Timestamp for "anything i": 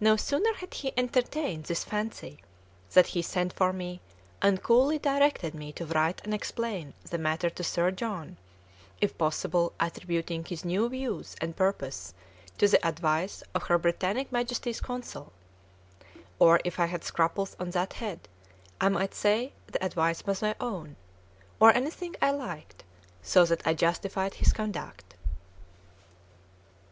21.72-22.32